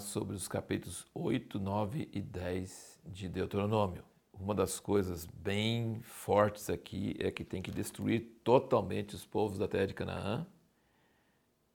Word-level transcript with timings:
sobre 0.00 0.34
os 0.34 0.48
capítulos 0.48 1.06
8, 1.14 1.58
9 1.58 2.08
e 2.12 2.20
10 2.20 3.00
de 3.06 3.28
Deuteronômio. 3.28 4.04
Uma 4.32 4.54
das 4.54 4.80
coisas 4.80 5.26
bem 5.26 6.00
fortes 6.02 6.70
aqui 6.70 7.14
é 7.18 7.30
que 7.30 7.44
tem 7.44 7.60
que 7.60 7.70
destruir 7.70 8.40
totalmente 8.42 9.14
os 9.14 9.24
povos 9.26 9.58
da 9.58 9.68
terra 9.68 9.86
de 9.86 9.94
Canaã 9.94 10.46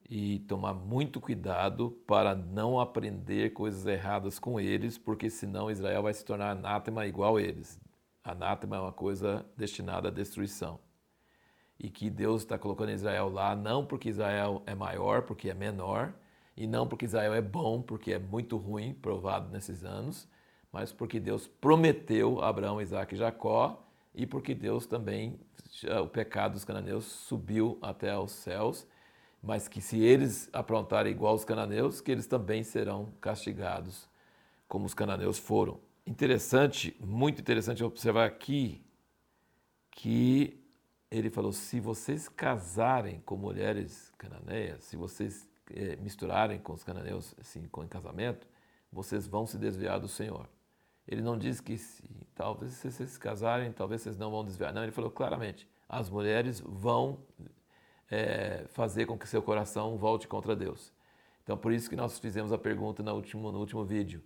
e 0.10 0.40
tomar 0.40 0.74
muito 0.74 1.20
cuidado 1.20 1.92
para 2.08 2.36
não 2.36 2.80
aprender 2.80 3.54
coisas 3.54 3.86
erradas 3.86 4.40
com 4.40 4.60
eles, 4.60 4.98
porque 4.98 5.30
senão 5.30 5.70
Israel 5.70 6.04
vai 6.04 6.14
se 6.14 6.24
tornar 6.24 6.52
anátema 6.52 7.06
igual 7.06 7.40
eles. 7.40 7.80
Anátema 8.24 8.78
é 8.78 8.80
uma 8.80 8.92
coisa 8.92 9.46
destinada 9.56 10.08
à 10.08 10.12
destruição. 10.12 10.80
E 11.80 11.90
que 11.90 12.10
Deus 12.10 12.42
está 12.42 12.58
colocando 12.58 12.92
Israel 12.92 13.30
lá 13.30 13.56
não 13.56 13.86
porque 13.86 14.10
Israel 14.10 14.64
é 14.66 14.74
maior, 14.74 15.24
porque 15.24 15.50
é 15.50 15.54
menor, 15.54 16.14
e 16.56 16.66
não 16.66 16.88
porque 16.88 17.06
Israel 17.06 17.34
é 17.34 17.42
bom, 17.42 17.82
porque 17.82 18.14
é 18.14 18.20
muito 18.20 18.58
ruim, 18.58 18.94
provado 18.94 19.52
nesses 19.52 19.84
anos, 19.84 20.28
mas 20.72 20.92
porque 20.92 21.20
Deus 21.20 21.48
prometeu 21.48 22.42
a 22.42 22.50
Abraão, 22.50 22.82
Isaac 22.82 23.14
e 23.14 23.18
Jacó, 23.18 23.86
e 24.14 24.26
porque 24.26 24.56
Deus 24.56 24.86
também, 24.86 25.40
o 26.02 26.08
pecado 26.08 26.54
dos 26.54 26.64
cananeus 26.64 27.06
subiu 27.06 27.78
até 27.82 28.12
aos 28.12 28.32
céus, 28.32 28.88
mas 29.44 29.68
que 29.68 29.82
se 29.82 30.00
eles 30.00 30.50
aprontarem 30.54 31.12
igual 31.12 31.36
os 31.36 31.46
cananeus, 31.46 32.02
que 32.02 32.12
eles 32.12 32.26
também 32.26 32.64
serão 32.64 33.12
castigados, 33.20 34.10
como 34.68 34.86
os 34.86 34.94
cananeus 34.94 35.38
foram. 35.38 35.80
Interessante, 36.08 36.96
muito 37.00 37.42
interessante 37.42 37.84
observar 37.84 38.26
aqui 38.26 38.84
que 39.92 40.60
ele 41.12 41.30
falou: 41.30 41.52
se 41.52 41.80
vocês 41.80 42.28
casarem 42.28 43.22
com 43.22 43.36
mulheres 43.36 44.12
cananeias, 44.18 44.84
se 44.84 44.96
vocês 44.96 45.48
misturarem 46.00 46.60
com 46.60 46.74
os 46.74 46.84
cananeus 46.84 47.34
assim, 47.40 47.68
com 47.68 47.84
em 47.84 47.88
casamento, 47.88 48.48
vocês 48.92 49.28
vão 49.28 49.46
se 49.46 49.58
desviar 49.58 50.00
do 50.00 50.08
Senhor. 50.08 50.48
Ele 51.08 51.22
não 51.22 51.38
diz 51.38 51.60
que 51.60 51.78
se, 51.78 52.04
talvez 52.34 52.74
se 52.74 52.92
vocês 52.92 53.12
se 53.12 53.20
casarem, 53.20 53.72
talvez 53.72 54.02
vocês 54.02 54.18
não 54.18 54.32
vão 54.32 54.44
desviar. 54.44 54.74
Não, 54.74 54.84
ele 54.84 54.92
falou 54.92 55.12
claramente: 55.12 55.68
as 55.88 56.10
mulheres 56.10 56.62
vão 56.66 57.20
é, 58.10 58.66
fazer 58.70 59.06
com 59.06 59.18
que 59.18 59.28
seu 59.28 59.42
coração 59.42 59.98
volte 59.98 60.28
contra 60.28 60.56
Deus. 60.56 60.92
Então, 61.44 61.58
por 61.58 61.72
isso 61.72 61.90
que 61.90 61.96
nós 61.96 62.18
fizemos 62.18 62.52
a 62.52 62.58
pergunta 62.58 63.04
no 63.04 63.14
último, 63.14 63.52
no 63.52 63.60
último 63.60 63.86
vídeo. 63.86 64.24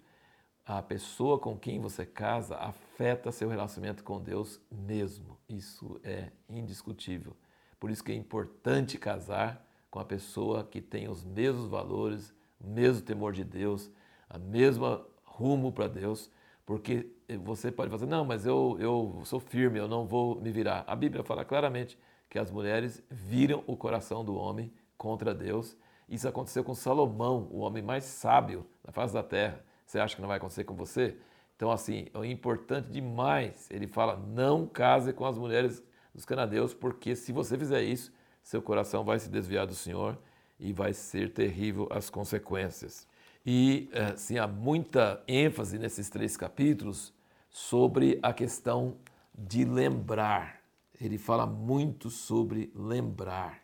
A 0.65 0.81
pessoa 0.81 1.39
com 1.39 1.57
quem 1.57 1.79
você 1.79 2.05
casa 2.05 2.55
afeta 2.57 3.31
seu 3.31 3.49
relacionamento 3.49 4.03
com 4.03 4.21
Deus 4.21 4.61
mesmo. 4.71 5.37
Isso 5.49 5.99
é 6.03 6.31
indiscutível. 6.47 7.35
Por 7.79 7.89
isso 7.89 8.03
que 8.03 8.11
é 8.11 8.15
importante 8.15 8.97
casar 8.97 9.65
com 9.89 9.99
a 9.99 10.05
pessoa 10.05 10.63
que 10.63 10.81
tem 10.81 11.07
os 11.07 11.23
mesmos 11.23 11.67
valores, 11.67 12.33
o 12.59 12.67
mesmo 12.67 13.01
temor 13.01 13.33
de 13.33 13.43
Deus, 13.43 13.91
a 14.29 14.37
mesma 14.37 15.05
rumo 15.23 15.71
para 15.71 15.87
Deus, 15.87 16.31
porque 16.65 17.11
você 17.43 17.71
pode 17.71 17.89
fazer, 17.89 18.05
não, 18.05 18.23
mas 18.23 18.45
eu, 18.45 18.77
eu 18.79 19.21
sou 19.23 19.39
firme, 19.39 19.79
eu 19.79 19.87
não 19.87 20.05
vou 20.05 20.39
me 20.39 20.51
virar. 20.51 20.83
A 20.85 20.95
Bíblia 20.95 21.23
fala 21.23 21.43
claramente 21.43 21.97
que 22.29 22.37
as 22.37 22.51
mulheres 22.51 23.03
viram 23.09 23.63
o 23.65 23.75
coração 23.75 24.23
do 24.23 24.35
homem 24.35 24.71
contra 24.97 25.33
Deus. 25.33 25.75
Isso 26.07 26.27
aconteceu 26.27 26.63
com 26.63 26.75
Salomão, 26.75 27.47
o 27.51 27.59
homem 27.59 27.81
mais 27.81 28.03
sábio 28.03 28.65
da 28.83 28.91
face 28.91 29.13
da 29.13 29.23
terra. 29.23 29.63
Você 29.85 29.99
acha 29.99 30.15
que 30.15 30.21
não 30.21 30.27
vai 30.27 30.37
acontecer 30.37 30.63
com 30.63 30.75
você? 30.75 31.17
Então, 31.55 31.71
assim, 31.71 32.07
é 32.13 32.25
importante 32.27 32.89
demais. 32.89 33.67
Ele 33.71 33.87
fala: 33.87 34.15
não 34.15 34.67
case 34.67 35.11
com 35.11 35.25
as 35.25 35.37
mulheres 35.37 35.83
dos 36.13 36.25
canadeus, 36.25 36.73
porque 36.73 37.15
se 37.15 37.31
você 37.31 37.57
fizer 37.57 37.81
isso, 37.81 38.13
seu 38.49 38.63
coração 38.63 39.03
vai 39.03 39.19
se 39.19 39.29
desviar 39.29 39.67
do 39.67 39.75
Senhor 39.75 40.17
e 40.59 40.73
vai 40.73 40.91
ser 40.91 41.31
terrível 41.31 41.87
as 41.91 42.09
consequências. 42.09 43.07
E 43.45 43.87
assim, 43.93 44.39
há 44.39 44.47
muita 44.47 45.23
ênfase 45.27 45.77
nesses 45.77 46.09
três 46.09 46.35
capítulos 46.35 47.13
sobre 47.47 48.17
a 48.23 48.33
questão 48.33 48.97
de 49.37 49.63
lembrar. 49.63 50.63
Ele 50.99 51.19
fala 51.19 51.45
muito 51.45 52.09
sobre 52.09 52.71
lembrar, 52.73 53.61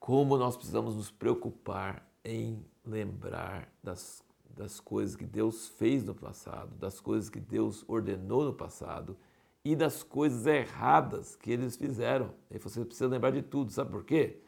como 0.00 0.36
nós 0.36 0.56
precisamos 0.56 0.96
nos 0.96 1.12
preocupar 1.12 2.04
em 2.24 2.66
lembrar 2.84 3.72
das, 3.80 4.24
das 4.44 4.80
coisas 4.80 5.14
que 5.14 5.24
Deus 5.24 5.68
fez 5.68 6.02
no 6.02 6.16
passado, 6.16 6.74
das 6.80 6.98
coisas 6.98 7.30
que 7.30 7.38
Deus 7.38 7.84
ordenou 7.86 8.44
no 8.44 8.52
passado 8.52 9.16
e 9.64 9.76
das 9.76 10.02
coisas 10.02 10.46
erradas 10.46 11.36
que 11.36 11.50
eles 11.50 11.76
fizeram. 11.76 12.30
E 12.50 12.58
você 12.58 12.84
precisa 12.84 13.08
lembrar 13.08 13.30
de 13.30 13.42
tudo, 13.42 13.70
sabe 13.70 13.90
por 13.90 14.04
quê? 14.04 14.38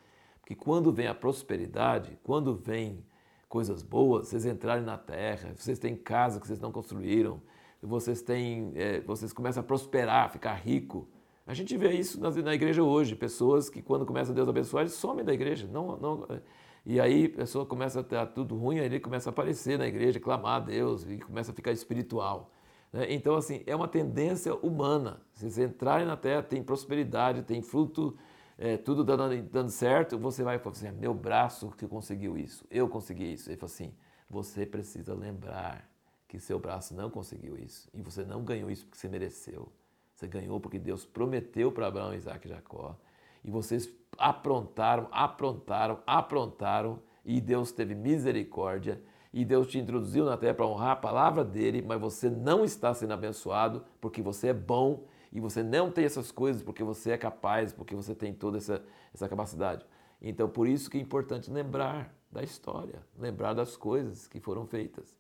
Porque 0.40 0.54
quando 0.54 0.92
vem 0.92 1.06
a 1.06 1.14
prosperidade, 1.14 2.18
quando 2.22 2.54
vem 2.54 3.04
coisas 3.48 3.82
boas, 3.82 4.28
vocês 4.28 4.46
entrarem 4.46 4.84
na 4.84 4.96
terra, 4.96 5.52
vocês 5.56 5.78
têm 5.78 5.94
casa 5.94 6.40
que 6.40 6.46
vocês 6.46 6.60
não 6.60 6.72
construíram, 6.72 7.40
vocês 7.82 8.22
têm, 8.22 8.72
é, 8.74 9.00
vocês 9.00 9.32
começam 9.32 9.62
a 9.62 9.64
prosperar, 9.64 10.30
ficar 10.30 10.54
rico. 10.54 11.08
A 11.46 11.52
gente 11.52 11.76
vê 11.76 11.92
isso 11.92 12.20
na, 12.20 12.30
na 12.30 12.54
igreja 12.54 12.82
hoje, 12.82 13.14
pessoas 13.14 13.68
que 13.68 13.82
quando 13.82 14.06
começa 14.06 14.32
Deus 14.32 14.48
a 14.48 14.50
abençoar, 14.50 14.82
eles 14.82 14.94
somem 14.94 15.24
da 15.24 15.34
igreja. 15.34 15.68
Não, 15.70 15.96
não, 15.98 16.26
e 16.84 17.00
aí 17.00 17.26
a 17.26 17.36
pessoa 17.36 17.64
começa 17.64 18.00
a 18.00 18.02
ter 18.02 18.24
tudo 18.28 18.56
ruim, 18.56 18.80
aí 18.80 18.86
ele 18.86 18.98
começa 18.98 19.28
a 19.28 19.32
aparecer 19.32 19.78
na 19.78 19.86
igreja, 19.86 20.18
clamar 20.18 20.56
a 20.56 20.60
Deus 20.60 21.04
e 21.08 21.18
começa 21.18 21.52
a 21.52 21.54
ficar 21.54 21.70
espiritual. 21.72 22.50
Né? 22.92 23.12
Então, 23.12 23.34
assim, 23.34 23.62
é 23.66 23.75
uma 23.75 23.88
tendência 23.88 24.54
humana. 24.54 25.20
Se 25.32 25.50
vocês 25.50 25.58
entrarem 25.58 26.06
na 26.06 26.16
terra, 26.16 26.42
tem 26.42 26.62
prosperidade, 26.62 27.42
tem 27.42 27.62
fruto, 27.62 28.16
é, 28.58 28.76
tudo 28.76 29.03
dando, 29.03 29.42
dando 29.42 29.70
certo, 29.70 30.19
você 30.19 30.42
vai 30.42 30.58
falar 30.58 30.76
assim, 30.76 30.88
é 30.88 30.92
meu 30.92 31.14
braço 31.14 31.70
que 31.70 31.86
conseguiu 31.86 32.36
isso, 32.36 32.64
eu 32.70 32.88
consegui 32.88 33.32
isso. 33.32 33.50
Ele 33.50 33.56
fala 33.56 33.72
assim, 33.72 33.94
você 34.28 34.66
precisa 34.66 35.14
lembrar 35.14 35.88
que 36.28 36.38
seu 36.38 36.58
braço 36.58 36.94
não 36.94 37.10
conseguiu 37.10 37.58
isso. 37.58 37.88
E 37.92 38.00
você 38.00 38.25
não 38.25 38.42
ganhou 38.44 38.70
isso 38.70 38.84
porque 38.84 38.98
você 38.98 39.09
mereceu. 39.09 39.70
Você 40.14 40.26
ganhou 40.26 40.60
porque 40.60 40.78
Deus 40.78 41.04
prometeu 41.04 41.72
para 41.72 41.86
Abraão, 41.86 42.14
Isaac 42.14 42.47
e 42.47 42.50
Jacó. 42.50 42.97
E 43.44 43.50
vocês 43.50 43.88
aprontaram, 44.16 45.09
aprontaram, 45.10 45.98
aprontaram, 46.06 47.03
e 47.24 47.41
Deus 47.41 47.72
teve 47.72 47.94
misericórdia 47.94 49.00
e 49.32 49.44
Deus 49.44 49.66
te 49.66 49.78
introduziu 49.78 50.25
na 50.25 50.37
terra 50.37 50.54
para 50.54 50.66
honrar 50.66 50.91
a 50.91 50.97
palavra 50.97 51.44
dele, 51.44 51.82
mas 51.82 52.00
você 52.00 52.28
não 52.28 52.65
está 52.65 52.93
sendo 52.93 53.15
abençoado 53.15 53.84
porque 54.00 54.20
você 54.20 54.48
é 54.48 54.54
bom 54.54 55.04
e 55.32 55.41
você 55.41 55.62
não 55.62 55.91
tem 55.91 56.04
essas 56.04 56.31
coisas 56.31 56.62
porque 56.62 56.84
você 56.84 57.12
é 57.12 57.19
capaz, 57.19 57.72
porque 57.72 57.94
você 57.94 58.15
tem 58.15 58.34
toda 58.34 58.59
essa, 58.59 58.84
essa 59.15 59.28
capacidade. 59.28 59.87
Então, 60.21 60.48
por 60.48 60.69
isso 60.69 60.91
que 60.91 60.98
é 60.98 61.00
importante 61.00 61.50
lembrar 61.50 62.15
da 62.31 62.42
história, 62.42 63.03
lembrar 63.19 63.54
das 63.54 63.76
coisas 63.76 64.28
que 64.28 64.38
foram 64.38 64.66
feitas. 64.66 65.16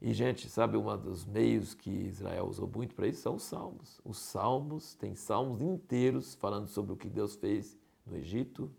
E, 0.00 0.14
gente, 0.14 0.48
sabe, 0.48 0.76
um 0.76 0.96
dos 0.96 1.24
meios 1.26 1.74
que 1.74 1.90
Israel 1.90 2.46
usou 2.46 2.70
muito 2.72 2.94
para 2.94 3.08
isso 3.08 3.22
são 3.22 3.34
os 3.34 3.42
salmos. 3.42 4.00
Os 4.04 4.18
salmos, 4.18 4.94
tem 4.94 5.16
salmos 5.16 5.60
inteiros 5.60 6.36
falando 6.36 6.68
sobre 6.68 6.92
o 6.92 6.96
que 6.96 7.10
Deus 7.10 7.34
fez 7.34 7.76
no 8.06 8.16
Egito, 8.16 8.70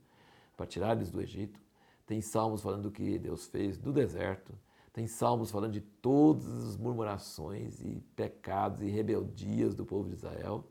para 0.55 0.65
tirar 0.65 0.95
eles 0.95 1.11
do 1.11 1.21
Egito. 1.21 1.59
Tem 2.05 2.21
salmos 2.21 2.61
falando 2.61 2.83
do 2.83 2.91
que 2.91 3.19
Deus 3.19 3.47
fez 3.47 3.77
no 3.77 3.91
deserto. 3.91 4.53
Tem 4.91 5.07
salmos 5.07 5.51
falando 5.51 5.73
de 5.73 5.81
todas 5.81 6.47
as 6.69 6.77
murmurações 6.77 7.81
e 7.81 8.03
pecados 8.15 8.81
e 8.81 8.89
rebeldias 8.89 9.75
do 9.75 9.85
povo 9.85 10.09
de 10.09 10.15
Israel. 10.15 10.65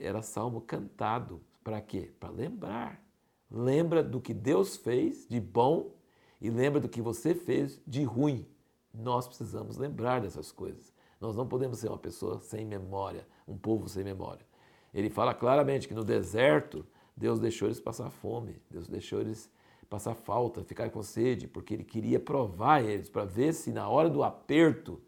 Era 0.00 0.22
salmo 0.22 0.60
cantado. 0.60 1.40
Para 1.64 1.80
quê? 1.80 2.12
Para 2.18 2.30
lembrar. 2.30 3.02
Lembra 3.50 4.02
do 4.02 4.20
que 4.20 4.32
Deus 4.32 4.76
fez 4.76 5.26
de 5.28 5.40
bom 5.40 5.94
e 6.40 6.50
lembra 6.50 6.80
do 6.80 6.88
que 6.88 7.02
você 7.02 7.34
fez 7.34 7.80
de 7.86 8.04
ruim. 8.04 8.46
Nós 8.92 9.26
precisamos 9.26 9.76
lembrar 9.76 10.20
dessas 10.20 10.52
coisas. 10.52 10.92
Nós 11.20 11.36
não 11.36 11.46
podemos 11.46 11.78
ser 11.78 11.88
uma 11.88 11.98
pessoa 11.98 12.40
sem 12.40 12.64
memória, 12.64 13.26
um 13.46 13.56
povo 13.58 13.88
sem 13.88 14.02
memória. 14.04 14.46
Ele 14.92 15.10
fala 15.10 15.34
claramente 15.34 15.86
que 15.86 15.94
no 15.94 16.04
deserto 16.04 16.86
Deus 17.16 17.38
deixou 17.38 17.68
eles 17.68 17.78
passar 17.78 18.10
fome, 18.10 18.60
Deus 18.70 18.88
deixou 18.88 19.20
eles 19.20 19.50
passar 19.90 20.14
falta, 20.14 20.62
ficar 20.62 20.88
com 20.90 21.02
sede, 21.02 21.48
porque 21.48 21.74
ele 21.74 21.82
queria 21.82 22.20
provar 22.20 22.80
eles 22.82 23.10
para 23.10 23.24
ver 23.24 23.52
se 23.52 23.72
na 23.72 23.88
hora 23.88 24.08
do 24.08 24.22
aperto 24.22 25.00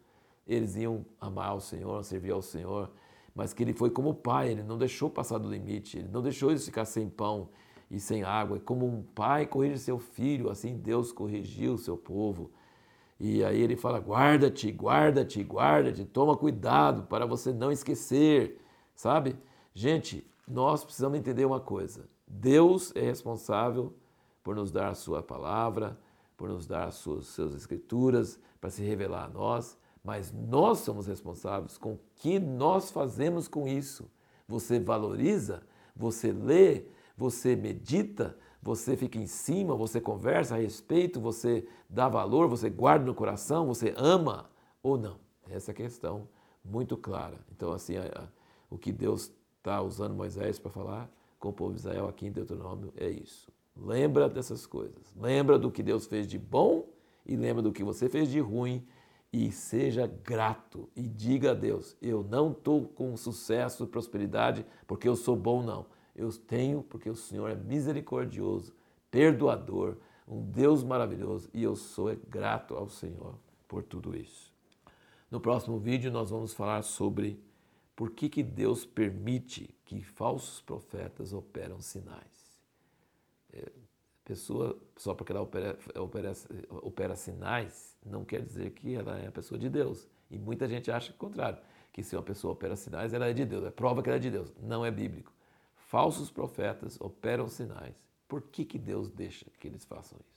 eles 0.45 0.75
iam 0.75 1.05
amar 1.21 1.55
o 1.55 1.61
Senhor, 1.61 2.03
servir 2.03 2.31
ao 2.31 2.41
Senhor, 2.41 2.91
mas 3.33 3.53
que 3.53 3.63
ele 3.63 3.73
foi 3.73 3.89
como 3.89 4.13
pai, 4.13 4.51
ele 4.51 4.61
não 4.61 4.77
deixou 4.77 5.09
passar 5.09 5.37
do 5.37 5.49
limite, 5.49 5.97
ele 5.97 6.09
não 6.11 6.21
deixou 6.21 6.51
eles 6.51 6.65
ficar 6.65 6.83
sem 6.83 7.09
pão 7.09 7.47
e 7.89 7.97
sem 7.97 8.23
água. 8.23 8.59
Como 8.59 8.85
um 8.85 9.01
pai 9.01 9.45
corrige 9.45 9.79
seu 9.79 9.97
filho, 9.97 10.49
assim 10.49 10.75
Deus 10.75 11.13
corrigiu 11.13 11.75
o 11.75 11.77
seu 11.77 11.97
povo. 11.97 12.51
E 13.17 13.41
aí 13.41 13.61
ele 13.61 13.77
fala: 13.77 13.99
guarda-te, 13.99 14.69
guarda-te, 14.69 15.41
guarda-te, 15.43 16.03
toma 16.03 16.35
cuidado 16.35 17.03
para 17.03 17.25
você 17.25 17.53
não 17.53 17.71
esquecer, 17.71 18.59
sabe? 18.93 19.37
Gente, 19.73 20.27
nós 20.45 20.83
precisamos 20.83 21.17
entender 21.17 21.45
uma 21.45 21.61
coisa: 21.61 22.05
Deus 22.27 22.91
é 22.95 23.01
responsável 23.01 23.93
por 24.43 24.55
nos 24.55 24.71
dar 24.71 24.89
a 24.89 24.95
sua 24.95 25.23
palavra, 25.23 25.97
por 26.35 26.49
nos 26.49 26.67
dar 26.67 26.87
as 26.87 26.95
suas, 26.95 27.27
suas 27.27 27.53
escrituras, 27.55 28.39
para 28.59 28.69
se 28.69 28.83
revelar 28.83 29.25
a 29.25 29.29
nós, 29.29 29.77
mas 30.03 30.31
nós 30.31 30.79
somos 30.79 31.07
responsáveis 31.07 31.77
com 31.77 31.93
o 31.93 31.99
que 32.15 32.39
nós 32.39 32.91
fazemos 32.91 33.47
com 33.47 33.67
isso. 33.67 34.09
Você 34.47 34.79
valoriza, 34.79 35.63
você 35.95 36.31
lê, 36.31 36.85
você 37.15 37.55
medita, 37.55 38.37
você 38.61 38.97
fica 38.97 39.17
em 39.17 39.27
cima, 39.27 39.75
você 39.75 40.01
conversa 40.01 40.55
a 40.55 40.57
respeito, 40.57 41.21
você 41.21 41.65
dá 41.89 42.09
valor, 42.09 42.47
você 42.47 42.69
guarda 42.69 43.05
no 43.05 43.15
coração, 43.15 43.67
você 43.67 43.93
ama 43.95 44.49
ou 44.81 44.97
não? 44.97 45.19
Essa 45.49 45.71
é 45.71 45.73
a 45.73 45.75
questão 45.75 46.27
muito 46.63 46.97
clara. 46.97 47.37
Então, 47.51 47.71
assim, 47.71 47.97
a, 47.97 48.03
a, 48.03 48.27
o 48.69 48.77
que 48.77 48.91
Deus 48.91 49.31
está 49.57 49.81
usando 49.81 50.15
Moisés 50.15 50.59
para 50.59 50.71
falar 50.71 51.09
com 51.39 51.49
o 51.49 51.53
povo 51.53 51.73
de 51.73 51.79
Israel 51.79 52.07
aqui 52.07 52.27
em 52.27 52.31
Deuteronômio 52.31 52.93
é 52.97 53.09
isso. 53.09 53.52
Lembra 53.75 54.29
dessas 54.29 54.65
coisas. 54.65 55.13
Lembra 55.15 55.57
do 55.57 55.71
que 55.71 55.81
Deus 55.83 56.05
fez 56.05 56.27
de 56.27 56.37
bom 56.37 56.87
e 57.25 57.35
lembra 57.35 57.61
do 57.61 57.71
que 57.71 57.83
você 57.83 58.07
fez 58.07 58.29
de 58.29 58.39
ruim 58.39 58.85
e 59.31 59.51
seja 59.51 60.05
grato 60.05 60.89
e 60.95 61.01
diga 61.01 61.51
a 61.51 61.55
Deus: 61.55 61.97
eu 62.01 62.23
não 62.23 62.51
estou 62.51 62.85
com 62.85 63.17
sucesso, 63.17 63.87
prosperidade 63.87 64.65
porque 64.85 65.07
eu 65.07 65.15
sou 65.15 65.35
bom, 65.35 65.63
não. 65.63 65.87
Eu 66.15 66.31
tenho 66.31 66.83
porque 66.83 67.09
o 67.09 67.15
Senhor 67.15 67.49
é 67.49 67.55
misericordioso, 67.55 68.75
perdoador, 69.09 69.97
um 70.27 70.41
Deus 70.41 70.83
maravilhoso 70.83 71.49
e 71.53 71.63
eu 71.63 71.75
sou 71.75 72.15
grato 72.29 72.75
ao 72.75 72.87
Senhor 72.87 73.35
por 73.67 73.81
tudo 73.81 74.15
isso. 74.15 74.53
No 75.31 75.39
próximo 75.39 75.79
vídeo 75.79 76.11
nós 76.11 76.29
vamos 76.29 76.53
falar 76.53 76.83
sobre 76.83 77.41
por 77.95 78.11
que, 78.11 78.29
que 78.29 78.43
Deus 78.43 78.85
permite 78.85 79.73
que 79.83 80.01
falsos 80.01 80.61
profetas 80.61 81.33
operam 81.33 81.81
sinais. 81.81 82.42
É, 83.53 83.71
pessoa, 84.23 84.77
só 84.97 85.13
porque 85.13 85.31
ela 85.31 85.41
opera, 85.41 85.77
opera, 85.95 86.31
opera 86.81 87.15
sinais, 87.15 87.97
não 88.05 88.23
quer 88.23 88.41
dizer 88.41 88.71
que 88.71 88.95
ela 88.95 89.19
é 89.19 89.27
a 89.27 89.31
pessoa 89.31 89.59
de 89.59 89.69
Deus. 89.69 90.07
E 90.31 90.37
muita 90.37 90.67
gente 90.67 90.89
acha 90.89 91.11
o 91.11 91.15
contrário, 91.15 91.59
que 91.91 92.01
se 92.03 92.15
uma 92.15 92.23
pessoa 92.23 92.53
opera 92.53 92.75
sinais, 92.75 93.13
ela 93.13 93.27
é 93.27 93.33
de 93.33 93.45
Deus, 93.45 93.65
é 93.65 93.71
prova 93.71 94.01
que 94.01 94.09
ela 94.09 94.17
é 94.17 94.21
de 94.21 94.31
Deus. 94.31 94.53
Não 94.61 94.85
é 94.85 94.89
bíblico. 94.89 95.31
Falsos 95.75 96.31
profetas 96.31 96.99
operam 96.99 97.47
sinais. 97.47 97.95
Por 98.27 98.41
que, 98.41 98.65
que 98.65 98.79
Deus 98.79 99.11
deixa 99.11 99.45
que 99.59 99.67
eles 99.67 99.85
façam 99.85 100.17
isso? 100.19 100.32